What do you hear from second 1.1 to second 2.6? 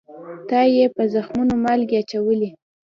زخمونو مالگې اچولې